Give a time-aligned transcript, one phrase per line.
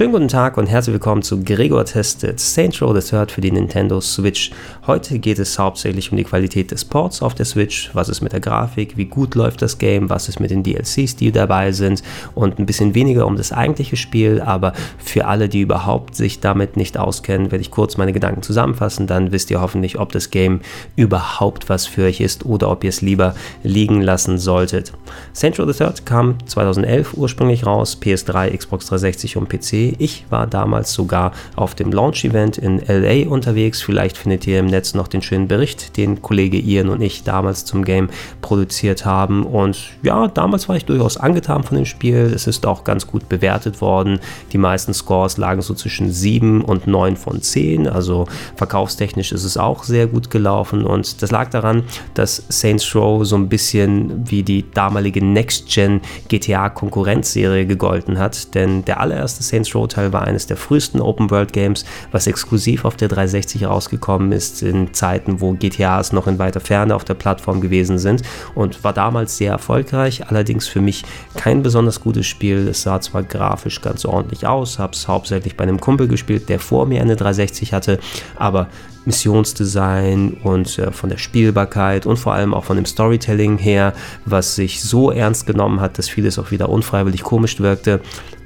[0.00, 3.52] Schönen guten Tag und herzlich willkommen zu Gregor Testet Saints Row the Third für die
[3.52, 4.50] Nintendo Switch.
[4.86, 8.32] Heute geht es hauptsächlich um die Qualität des Ports auf der Switch, was ist mit
[8.32, 12.02] der Grafik, wie gut läuft das Game, was ist mit den DLCs, die dabei sind
[12.34, 16.78] und ein bisschen weniger um das eigentliche Spiel, aber für alle, die überhaupt sich damit
[16.78, 20.60] nicht auskennen, werde ich kurz meine Gedanken zusammenfassen, dann wisst ihr hoffentlich, ob das Game
[20.96, 24.94] überhaupt was für euch ist oder ob ihr es lieber liegen lassen solltet.
[25.34, 30.46] Saints Row the Third kam 2011 ursprünglich raus, PS3, Xbox 360 und PC ich war
[30.46, 33.82] damals sogar auf dem Launch-Event in LA unterwegs.
[33.82, 37.64] Vielleicht findet ihr im Netz noch den schönen Bericht, den Kollege Ian und ich damals
[37.64, 38.08] zum Game
[38.40, 39.44] produziert haben.
[39.44, 42.32] Und ja, damals war ich durchaus angetan von dem Spiel.
[42.34, 44.20] Es ist auch ganz gut bewertet worden.
[44.52, 47.88] Die meisten Scores lagen so zwischen 7 und 9 von 10.
[47.88, 50.84] Also verkaufstechnisch ist es auch sehr gut gelaufen.
[50.84, 57.66] Und das lag daran, dass Saints Row so ein bisschen wie die damalige Next-Gen GTA-Konkurrenzserie
[57.66, 58.54] gegolten hat.
[58.54, 62.84] Denn der allererste Saints Row Teil war eines der frühesten Open World Games, was exklusiv
[62.84, 67.14] auf der 360 rausgekommen ist, in Zeiten, wo GTAs noch in weiter Ferne auf der
[67.14, 68.22] Plattform gewesen sind
[68.54, 71.04] und war damals sehr erfolgreich, allerdings für mich
[71.34, 72.68] kein besonders gutes Spiel.
[72.68, 76.60] Es sah zwar grafisch ganz ordentlich aus, habe es hauptsächlich bei einem Kumpel gespielt, der
[76.60, 77.98] vor mir eine 360 hatte,
[78.36, 78.68] aber
[79.04, 84.54] Missionsdesign und äh, von der Spielbarkeit und vor allem auch von dem Storytelling her, was
[84.54, 88.00] sich so ernst genommen hat, dass vieles auch wieder unfreiwillig komisch wirkte,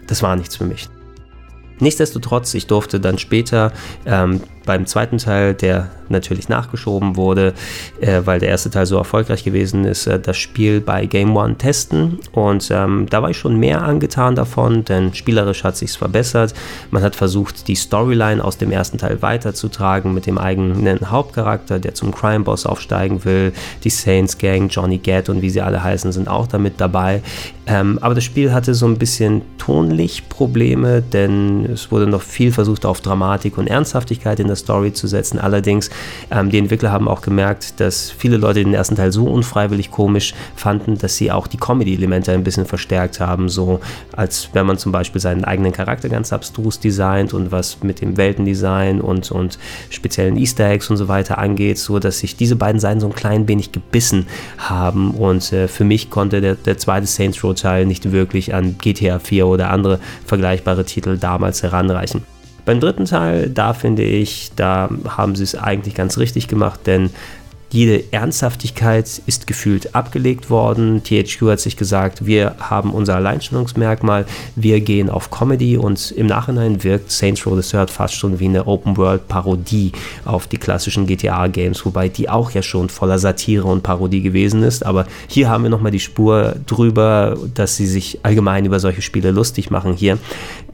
[0.06, 0.88] das war nichts für mich.
[1.80, 3.72] Nichtsdestotrotz, ich durfte dann später
[4.06, 7.54] ähm, beim zweiten Teil, der natürlich nachgeschoben wurde,
[8.00, 11.56] äh, weil der erste Teil so erfolgreich gewesen ist, äh, das Spiel bei Game One
[11.56, 12.18] testen.
[12.32, 16.54] Und ähm, da war ich schon mehr angetan davon, denn spielerisch hat sich's verbessert.
[16.90, 21.94] Man hat versucht, die Storyline aus dem ersten Teil weiterzutragen mit dem eigenen Hauptcharakter, der
[21.94, 23.52] zum Crime Boss aufsteigen will.
[23.84, 27.22] Die Saints Gang, Johnny Gat und wie sie alle heißen, sind auch damit dabei.
[27.66, 32.52] Ähm, aber das Spiel hatte so ein bisschen tonlich Probleme, denn es wurde noch viel
[32.52, 35.38] versucht, auf Dramatik und Ernsthaftigkeit in der Story zu setzen.
[35.38, 35.90] Allerdings,
[36.30, 40.34] ähm, die Entwickler haben auch gemerkt, dass viele Leute den ersten Teil so unfreiwillig komisch
[40.56, 43.48] fanden, dass sie auch die Comedy-Elemente ein bisschen verstärkt haben.
[43.48, 43.80] So
[44.16, 48.16] als wenn man zum Beispiel seinen eigenen Charakter ganz abstrus designt und was mit dem
[48.16, 49.58] Weltendesign und, und
[49.90, 53.14] speziellen Easter Eggs und so weiter angeht, so dass sich diese beiden Seiten so ein
[53.14, 54.26] klein wenig gebissen
[54.58, 55.10] haben.
[55.12, 59.18] Und äh, für mich konnte der, der zweite Saints Row Teil nicht wirklich an GTA
[59.18, 62.33] 4 oder andere vergleichbare Titel damals heranreichen.
[62.64, 67.10] Beim dritten Teil, da finde ich, da haben sie es eigentlich ganz richtig gemacht, denn
[67.74, 71.02] jede Ernsthaftigkeit ist gefühlt abgelegt worden.
[71.02, 76.84] THQ hat sich gesagt, wir haben unser Alleinstellungsmerkmal, wir gehen auf Comedy und im Nachhinein
[76.84, 79.90] wirkt Saints Row the Third fast schon wie eine Open-World-Parodie
[80.24, 84.86] auf die klassischen GTA-Games, wobei die auch ja schon voller Satire und Parodie gewesen ist.
[84.86, 89.32] Aber hier haben wir nochmal die Spur drüber, dass sie sich allgemein über solche Spiele
[89.32, 90.18] lustig machen hier.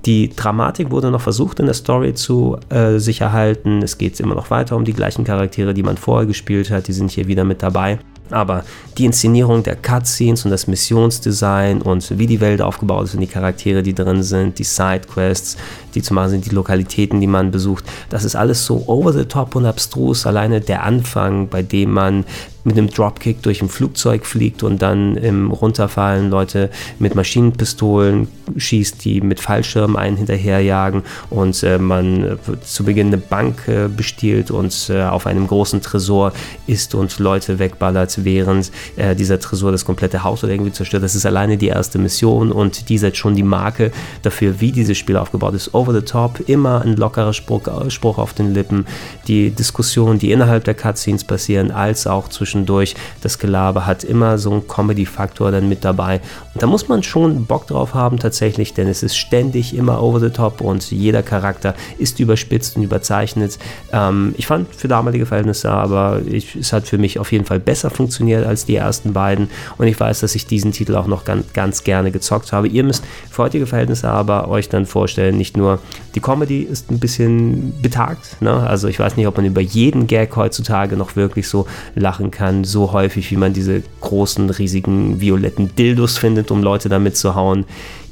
[0.06, 3.82] Die Dramatik wurde noch versucht in der Story zu äh, sich erhalten.
[3.82, 6.88] Es geht immer noch weiter um die gleichen Charaktere, die man vorher gespielt hat.
[6.88, 7.98] Die sind hier wieder mit dabei.
[8.30, 8.64] Aber
[8.96, 13.26] die Inszenierung der Cutscenes und das Missionsdesign und wie die Welt aufgebaut ist und die
[13.26, 15.56] Charaktere, die drin sind, die Sidequests,
[15.94, 19.24] die zu machen sind, die Lokalitäten, die man besucht, das ist alles so over the
[19.24, 20.26] top und abstrus.
[20.26, 22.24] Alleine der Anfang, bei dem man
[22.64, 29.04] mit einem Dropkick durch ein Flugzeug fliegt und dann im Runterfallen Leute mit Maschinenpistolen schießt,
[29.04, 34.50] die mit Fallschirmen einen hinterherjagen und äh, man äh, zu Beginn eine Bank äh, bestiehlt
[34.50, 36.32] und äh, auf einem großen Tresor
[36.66, 41.02] ist und Leute wegballert, während äh, dieser Tresor das komplette Haus oder irgendwie zerstört.
[41.02, 44.98] Das ist alleine die erste Mission und die setzt schon die Marke dafür, wie dieses
[44.98, 48.86] Spiel aufgebaut ist over the top, immer ein lockerer Spruch, Spruch auf den Lippen,
[49.26, 54.50] die Diskussionen, die innerhalb der Cutscenes passieren, als auch zwischendurch das Gelaber hat immer so
[54.50, 56.20] einen Comedy-Faktor dann mit dabei.
[56.54, 60.18] Und da muss man schon Bock drauf haben tatsächlich, denn es ist ständig immer over
[60.18, 63.58] the top und jeder Charakter ist überspitzt und überzeichnet.
[63.92, 67.60] Ähm, ich fand für damalige Verhältnisse aber, ich, es hat für mich auf jeden Fall
[67.60, 69.48] besser funktioniert als die ersten beiden
[69.78, 72.68] und ich weiß, dass ich diesen Titel auch noch ganz, ganz gerne gezockt habe.
[72.68, 75.78] Ihr müsst für heutige Verhältnisse aber euch dann vorstellen, nicht nur
[76.14, 78.40] die Comedy ist ein bisschen betagt.
[78.40, 78.52] Ne?
[78.52, 82.39] Also ich weiß nicht, ob man über jeden Gag heutzutage noch wirklich so lachen kann,
[82.64, 87.64] so häufig, wie man diese großen, riesigen, violetten Dildos findet, um Leute damit zu hauen.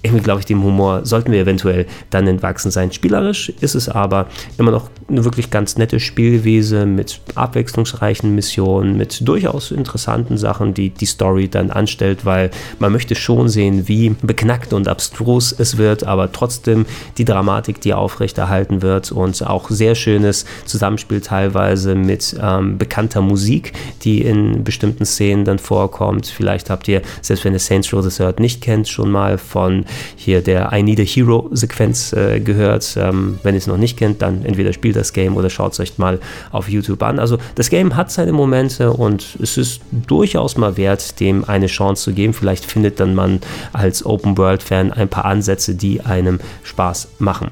[0.03, 2.93] Irgendwie glaube ich, dem Humor sollten wir eventuell dann entwachsen sein.
[2.93, 9.27] Spielerisch ist es aber immer noch eine wirklich ganz nette Spielwiese mit abwechslungsreichen Missionen, mit
[9.27, 14.73] durchaus interessanten Sachen, die die Story dann anstellt, weil man möchte schon sehen, wie beknackt
[14.73, 16.87] und abstrus es wird, aber trotzdem
[17.17, 23.73] die Dramatik, die aufrechterhalten wird und auch sehr schönes Zusammenspiel teilweise mit ähm, bekannter Musik,
[24.03, 26.27] die in bestimmten Szenen dann vorkommt.
[26.27, 29.85] Vielleicht habt ihr, selbst wenn ihr Saints Row the Third nicht kennt, schon mal von
[30.17, 32.97] hier der I Need a Hero Sequenz äh, gehört.
[32.99, 35.81] Ähm, wenn ihr es noch nicht kennt, dann entweder spielt das Game oder schaut es
[35.81, 37.19] euch mal auf YouTube an.
[37.19, 42.05] Also das Game hat seine Momente und es ist durchaus mal wert, dem eine Chance
[42.05, 42.33] zu geben.
[42.33, 43.41] Vielleicht findet dann man
[43.73, 47.51] als Open World Fan ein paar Ansätze, die einem Spaß machen.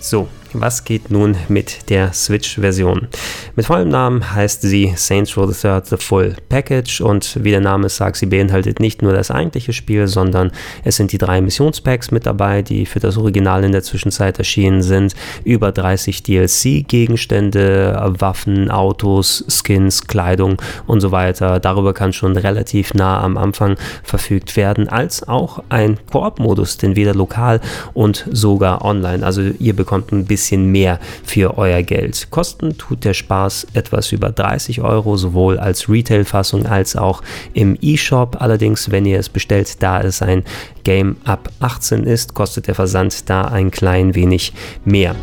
[0.00, 3.08] So, was geht nun mit der Switch-Version?
[3.56, 7.60] Mit vollem Namen heißt sie Saints Row the Third The Full Package und wie der
[7.60, 10.52] Name sagt, sie beinhaltet nicht nur das eigentliche Spiel, sondern
[10.84, 14.82] es sind die drei Missionspacks mit dabei, die für das Original in der Zwischenzeit erschienen
[14.82, 15.14] sind,
[15.44, 21.60] über 30 DLC-Gegenstände, Waffen, Autos, Skins, Kleidung und so weiter.
[21.60, 27.14] Darüber kann schon relativ nah am Anfang verfügt werden, als auch ein Koop-Modus, den weder
[27.14, 27.60] lokal
[27.94, 29.24] und sogar online.
[29.24, 32.26] Also ihr bekommt ein bisschen bisschen mehr für euer Geld.
[32.30, 37.22] Kosten tut der Spaß etwas über 30 Euro, sowohl als Retail-Fassung als auch
[37.54, 38.38] im E-Shop.
[38.40, 40.42] Allerdings, wenn ihr es bestellt, da es ein
[40.82, 44.52] Game ab 18 ist, kostet der Versand da ein klein wenig
[44.84, 45.14] mehr.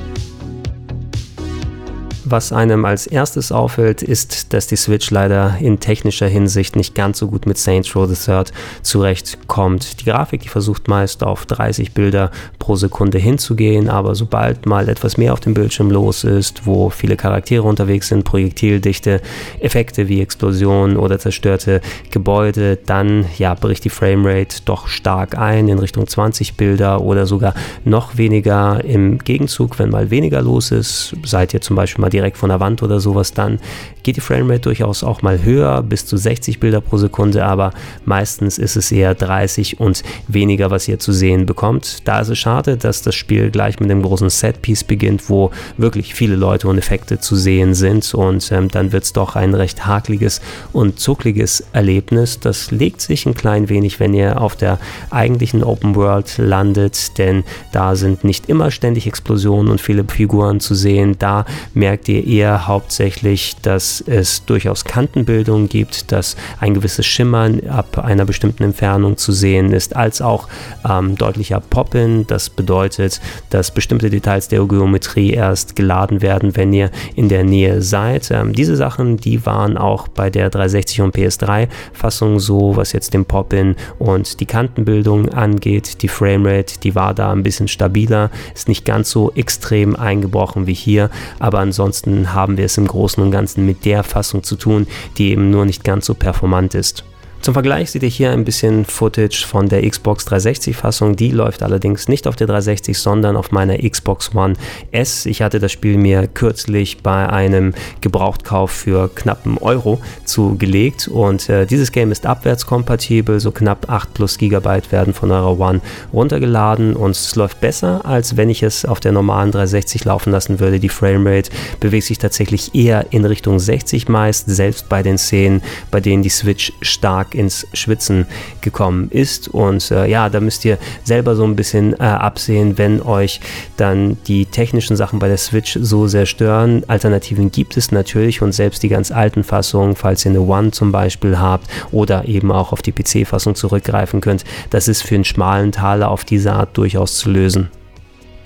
[2.31, 7.17] Was einem als erstes auffällt, ist, dass die Switch leider in technischer Hinsicht nicht ganz
[7.17, 8.43] so gut mit Saints Row III
[8.83, 9.99] zurechtkommt.
[9.99, 12.29] Die Grafik, die versucht meist auf 30 Bilder
[12.59, 17.15] pro Sekunde hinzugehen, aber sobald mal etwas mehr auf dem Bildschirm los ist, wo viele
[17.15, 19.21] Charaktere unterwegs sind, Projektildichte,
[19.59, 25.79] Effekte wie Explosionen oder zerstörte Gebäude, dann ja, bricht die Framerate doch stark ein in
[25.79, 27.55] Richtung 20 Bilder oder sogar
[27.85, 28.83] noch weniger.
[28.85, 32.49] Im Gegenzug, wenn mal weniger los ist, seid ihr zum Beispiel mal die direkt von
[32.49, 33.59] der Wand oder sowas, dann
[34.03, 37.71] geht die Framerate durchaus auch mal höher, bis zu 60 Bilder pro Sekunde, aber
[38.05, 42.07] meistens ist es eher 30 und weniger, was ihr zu sehen bekommt.
[42.07, 46.13] Da ist es schade, dass das Spiel gleich mit einem großen Setpiece beginnt, wo wirklich
[46.13, 49.85] viele Leute und Effekte zu sehen sind und ähm, dann wird es doch ein recht
[49.85, 50.41] hakliges
[50.73, 52.39] und zuckliges Erlebnis.
[52.39, 54.79] Das legt sich ein klein wenig, wenn ihr auf der
[55.09, 60.75] eigentlichen Open World landet, denn da sind nicht immer ständig Explosionen und viele Figuren zu
[60.75, 61.15] sehen.
[61.19, 67.97] Da merkt ihr eher hauptsächlich, dass es durchaus Kantenbildung gibt, dass ein gewisses Schimmern ab
[67.99, 70.47] einer bestimmten Entfernung zu sehen ist, als auch
[70.87, 72.25] ähm, deutlicher Poppen.
[72.27, 77.81] Das bedeutet, dass bestimmte Details der Geometrie erst geladen werden, wenn ihr in der Nähe
[77.81, 78.31] seid.
[78.31, 83.25] Ähm, diese Sachen, die waren auch bei der 360 und PS3-Fassung so, was jetzt den
[83.25, 86.01] Poppen und die Kantenbildung angeht.
[86.01, 90.73] Die Framerate, die war da ein bisschen stabiler, ist nicht ganz so extrem eingebrochen wie
[90.73, 91.09] hier,
[91.39, 94.87] aber ansonsten ansonsten haben wir es im Großen und Ganzen mit der Fassung zu tun,
[95.17, 97.03] die eben nur nicht ganz so performant ist.
[97.41, 101.15] Zum Vergleich seht ihr hier ein bisschen Footage von der Xbox 360 Fassung.
[101.15, 104.55] Die läuft allerdings nicht auf der 360, sondern auf meiner Xbox One
[104.91, 105.25] S.
[105.25, 111.65] Ich hatte das Spiel mir kürzlich bei einem Gebrauchtkauf für knappen Euro zugelegt und äh,
[111.65, 113.39] dieses Game ist abwärtskompatibel.
[113.39, 115.79] So knapp 8 plus Gigabyte werden von eurer One
[116.11, 120.59] runtergeladen und es läuft besser, als wenn ich es auf der normalen 360 laufen lassen
[120.59, 120.81] würde.
[120.81, 126.01] Die Framerate bewegt sich tatsächlich eher in Richtung 60 meist, selbst bei den Szenen, bei
[126.01, 128.25] denen die Switch stark stark ins Schwitzen
[128.61, 129.47] gekommen ist.
[129.47, 133.39] Und äh, ja, da müsst ihr selber so ein bisschen äh, absehen, wenn euch
[133.77, 136.83] dann die technischen Sachen bei der Switch so sehr stören.
[136.87, 140.91] Alternativen gibt es natürlich und selbst die ganz alten Fassungen, falls ihr eine One zum
[140.91, 145.71] Beispiel habt oder eben auch auf die PC-Fassung zurückgreifen könnt, das ist für einen schmalen
[145.71, 147.69] Taler auf diese Art durchaus zu lösen.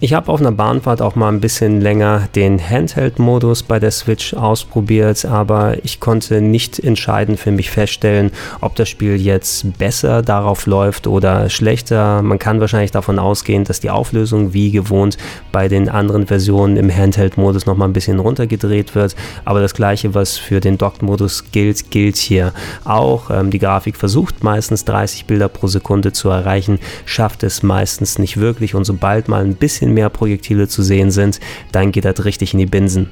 [0.04, 4.34] Ich habe auf einer Bahnfahrt auch mal ein bisschen länger den Handheld-Modus bei der Switch
[4.34, 10.66] ausprobiert, aber ich konnte nicht entscheidend für mich feststellen, ob das Spiel jetzt besser darauf
[10.66, 12.22] läuft oder schlechter.
[12.22, 15.18] Man kann wahrscheinlich davon ausgehen, dass die Auflösung wie gewohnt
[15.54, 20.38] bei den anderen Versionen im Handheld-Modus nochmal ein bisschen runtergedreht wird, aber das gleiche, was
[20.38, 22.52] für den Docked-Modus gilt, gilt hier
[22.84, 23.30] auch.
[23.30, 28.36] Ähm, die Grafik versucht meistens 30 Bilder pro Sekunde zu erreichen, schafft es meistens nicht
[28.36, 31.40] wirklich und sobald mal ein bisschen mehr Projektile zu sehen sind,
[31.72, 33.10] dann geht das richtig in die Binsen.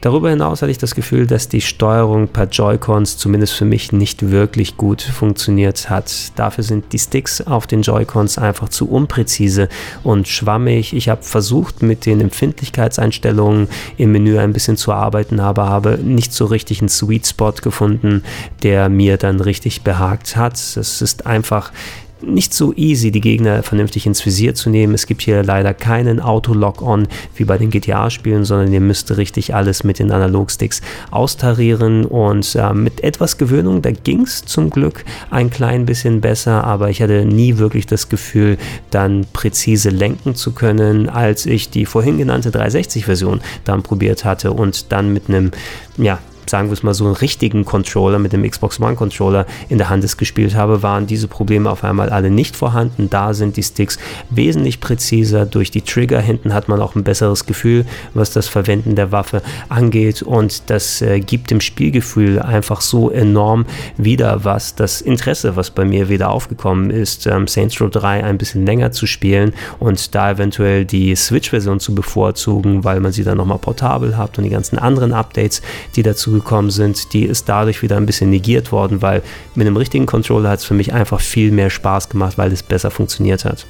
[0.00, 4.30] Darüber hinaus hatte ich das Gefühl, dass die Steuerung per Joy-Cons zumindest für mich nicht
[4.30, 6.38] wirklich gut funktioniert hat.
[6.38, 9.68] Dafür sind die Sticks auf den Joy-Cons einfach zu unpräzise
[10.04, 10.92] und schwammig.
[10.92, 16.32] Ich habe versucht, mit den Empfindlichkeitseinstellungen im Menü ein bisschen zu arbeiten, aber habe nicht
[16.32, 18.22] so richtig einen Sweet Spot gefunden,
[18.62, 20.54] der mir dann richtig behagt hat.
[20.54, 21.72] Es ist einfach
[22.22, 24.94] nicht so easy, die Gegner vernünftig ins Visier zu nehmen.
[24.94, 29.84] Es gibt hier leider keinen Auto-Lock-On wie bei den GTA-Spielen, sondern ihr müsst richtig alles
[29.84, 35.50] mit den Analogsticks austarieren und äh, mit etwas Gewöhnung, da ging es zum Glück ein
[35.50, 38.58] klein bisschen besser, aber ich hatte nie wirklich das Gefühl,
[38.90, 44.92] dann präzise lenken zu können, als ich die vorhin genannte 360-Version dann probiert hatte und
[44.92, 45.50] dann mit einem
[45.96, 46.18] ja,
[46.48, 49.88] sagen wir es mal so, einen richtigen Controller mit dem Xbox One Controller in der
[49.88, 53.10] Hand es gespielt habe, waren diese Probleme auf einmal alle nicht vorhanden.
[53.10, 53.98] Da sind die Sticks
[54.30, 55.46] wesentlich präziser.
[55.46, 59.42] Durch die Trigger hinten hat man auch ein besseres Gefühl, was das Verwenden der Waffe
[59.68, 60.22] angeht.
[60.22, 64.74] Und das äh, gibt dem Spielgefühl einfach so enorm wieder was.
[64.74, 68.92] Das Interesse, was bei mir wieder aufgekommen ist, ähm, Saints Row 3 ein bisschen länger
[68.92, 74.16] zu spielen und da eventuell die Switch-Version zu bevorzugen, weil man sie dann nochmal portabel
[74.16, 75.62] hat und die ganzen anderen Updates,
[75.96, 79.22] die dazu gekommen sind, die ist dadurch wieder ein bisschen negiert worden, weil
[79.54, 82.62] mit einem richtigen Controller hat es für mich einfach viel mehr Spaß gemacht, weil es
[82.62, 83.66] besser funktioniert hat.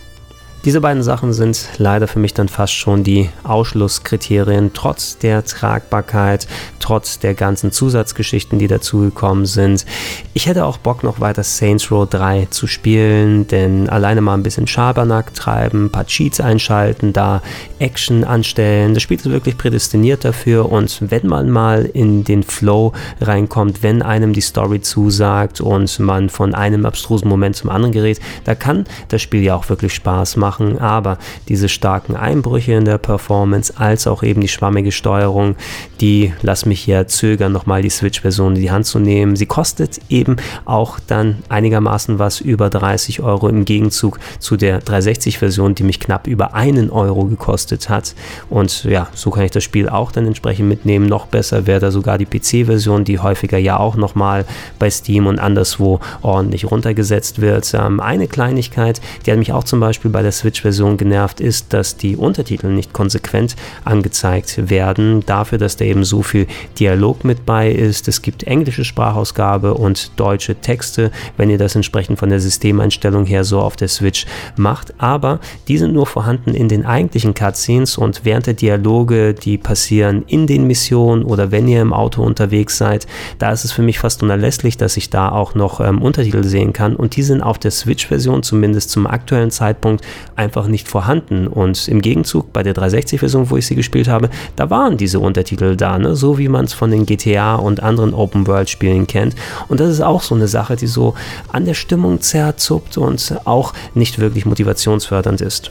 [0.68, 6.46] Diese beiden Sachen sind leider für mich dann fast schon die Ausschlusskriterien, trotz der Tragbarkeit,
[6.78, 9.86] trotz der ganzen Zusatzgeschichten, die dazugekommen sind.
[10.34, 14.42] Ich hätte auch Bock, noch weiter Saints Row 3 zu spielen, denn alleine mal ein
[14.42, 17.40] bisschen Schabernack treiben, ein paar Cheats einschalten, da
[17.78, 22.92] Action anstellen, das Spiel ist wirklich prädestiniert dafür und wenn man mal in den Flow
[23.22, 28.20] reinkommt, wenn einem die Story zusagt und man von einem abstrusen Moment zum anderen gerät,
[28.44, 32.84] da kann das Spiel ja auch wirklich Spaß machen machen, aber diese starken Einbrüche in
[32.84, 35.56] der Performance als auch eben die schwammige Steuerung,
[36.00, 39.36] die lassen mich hier zögern, nochmal die Switch-Version in die Hand zu nehmen.
[39.36, 45.74] Sie kostet eben auch dann einigermaßen was über 30 Euro im Gegenzug zu der 360-Version,
[45.74, 48.14] die mich knapp über einen Euro gekostet hat.
[48.50, 51.06] Und ja, so kann ich das Spiel auch dann entsprechend mitnehmen.
[51.06, 54.44] Noch besser wäre da sogar die PC-Version, die häufiger ja auch nochmal
[54.78, 57.72] bei Steam und anderswo ordentlich runtergesetzt wird.
[57.74, 61.96] Ähm, eine Kleinigkeit, die hat mich auch zum Beispiel bei der Switch-Version genervt, ist, dass
[61.96, 65.24] die Untertitel nicht konsequent angezeigt werden.
[65.26, 66.46] Dafür, dass da eben so viel
[66.78, 68.08] Dialog mit bei ist.
[68.08, 73.44] Es gibt englische Sprachausgabe und deutsche Texte, wenn ihr das entsprechend von der Systemeinstellung her
[73.44, 74.26] so auf der Switch
[74.56, 74.94] macht.
[74.98, 80.24] Aber die sind nur vorhanden in den eigentlichen Cutscenes und während der Dialoge, die passieren
[80.26, 83.06] in den Missionen oder wenn ihr im Auto unterwegs seid,
[83.38, 86.72] da ist es für mich fast unerlässlich, dass ich da auch noch ähm, Untertitel sehen
[86.72, 86.96] kann.
[86.96, 90.04] Und die sind auf der Switch-Version zumindest zum aktuellen Zeitpunkt
[90.38, 91.46] einfach nicht vorhanden.
[91.46, 95.76] Und im Gegenzug bei der 360-Version, wo ich sie gespielt habe, da waren diese Untertitel
[95.76, 96.16] da, ne?
[96.16, 99.34] so wie man es von den GTA und anderen Open-World-Spielen kennt.
[99.68, 101.14] Und das ist auch so eine Sache, die so
[101.48, 105.70] an der Stimmung zerzuppt und auch nicht wirklich motivationsfördernd ist.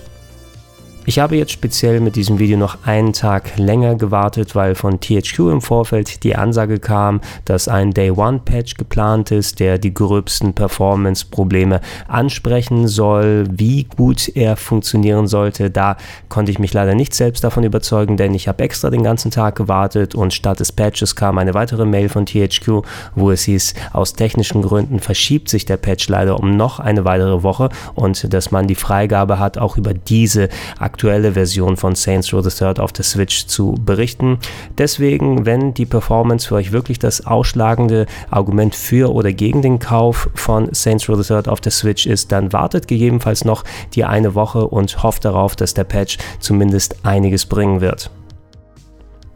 [1.09, 5.39] Ich habe jetzt speziell mit diesem Video noch einen Tag länger gewartet, weil von THQ
[5.53, 10.53] im Vorfeld die Ansage kam, dass ein Day One Patch geplant ist, der die gröbsten
[10.53, 13.45] Performance-Probleme ansprechen soll.
[13.49, 15.95] Wie gut er funktionieren sollte, da
[16.27, 19.55] konnte ich mich leider nicht selbst davon überzeugen, denn ich habe extra den ganzen Tag
[19.55, 22.81] gewartet und statt des Patches kam eine weitere Mail von THQ,
[23.15, 27.43] wo es hieß, aus technischen Gründen verschiebt sich der Patch leider um noch eine weitere
[27.43, 32.33] Woche und dass man die Freigabe hat, auch über diese aktuelle aktuelle Version von Saints
[32.33, 34.39] Row the Third auf der Switch zu berichten.
[34.79, 40.27] Deswegen, wenn die Performance für euch wirklich das ausschlagende Argument für oder gegen den Kauf
[40.33, 43.63] von Saints Row the Third auf der Switch ist, dann wartet gegebenenfalls noch
[43.93, 48.09] die eine Woche und hofft darauf, dass der Patch zumindest einiges bringen wird.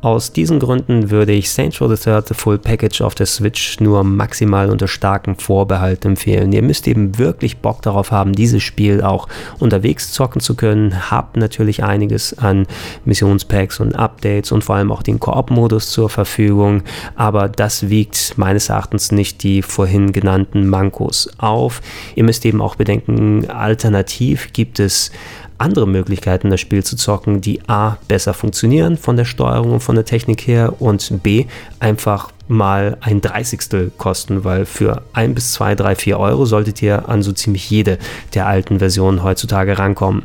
[0.01, 3.79] Aus diesen Gründen würde ich Saints Row the Third The Full Package auf der Switch
[3.79, 6.51] nur maximal unter starkem Vorbehalt empfehlen.
[6.53, 9.27] Ihr müsst eben wirklich Bock darauf haben, dieses Spiel auch
[9.59, 11.11] unterwegs zocken zu können.
[11.11, 12.65] Habt natürlich einiges an
[13.05, 16.81] Missionspacks und Updates und vor allem auch den Koop-Modus zur Verfügung,
[17.15, 21.79] aber das wiegt meines Erachtens nicht die vorhin genannten Mankos auf.
[22.15, 25.11] Ihr müsst eben auch bedenken, alternativ gibt es
[25.61, 29.95] andere Möglichkeiten, das Spiel zu zocken, die A besser funktionieren von der Steuerung und von
[29.95, 31.45] der Technik her und B
[31.79, 37.07] einfach mal ein Dreißigstel kosten, weil für ein bis zwei, drei, vier Euro solltet ihr
[37.07, 37.97] an so ziemlich jede
[38.33, 40.23] der alten Versionen heutzutage rankommen.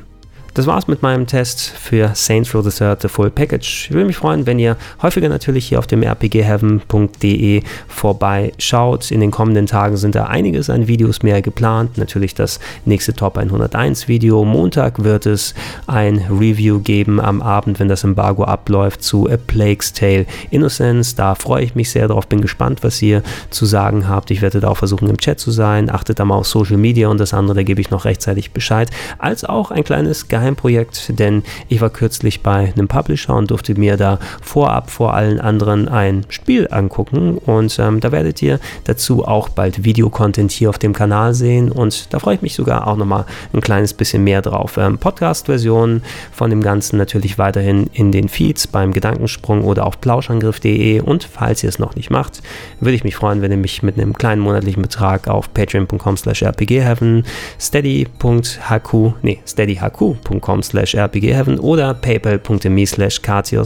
[0.57, 3.89] Das war's mit meinem Test für Saints Row the Third The Full Package.
[3.89, 9.11] Ich würde mich freuen, wenn ihr häufiger natürlich hier auf dem rpgheaven.de vorbeischaut.
[9.11, 11.99] In den kommenden Tagen sind da einiges an Videos mehr geplant.
[11.99, 14.47] Natürlich das nächste Top 101 Video.
[14.47, 15.55] Montag wird es
[15.89, 21.17] ein Review geben am Abend, wenn das Embargo abläuft, zu A Plague's Tale Innocence.
[21.17, 24.31] Da freue ich mich sehr drauf, bin gespannt, was ihr zu sagen habt.
[24.31, 25.91] Ich werde da auch versuchen, im Chat zu sein.
[25.91, 28.89] Achtet da mal auf Social Media und das andere, da gebe ich noch rechtzeitig Bescheid.
[29.19, 33.75] Als auch ein kleines Geheimnis Geheimprojekt, denn ich war kürzlich bei einem Publisher und durfte
[33.75, 37.39] mir da vorab vor allen anderen ein Spiel angucken.
[37.39, 41.73] Und ähm, da werdet ihr dazu auch bald Videocontent hier auf dem Kanal sehen.
[41.73, 44.77] Und da freue ich mich sogar auch nochmal ein kleines bisschen mehr drauf.
[44.77, 51.01] Ähm, Podcast-Version von dem Ganzen natürlich weiterhin in den Feeds beim Gedankensprung oder auf plauschangriff.de
[51.01, 52.43] und falls ihr es noch nicht macht,
[52.81, 56.43] würde ich mich freuen, wenn ihr mich mit einem kleinen monatlichen Betrag auf patreon.com slash
[56.43, 57.25] rpgheaven,
[57.59, 63.23] steady.hq, nee, steadyhq.com slash rpgheaven oder paypal.me slash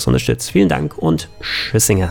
[0.06, 0.50] unterstützt.
[0.50, 2.10] Vielen Dank und Tschüssinger.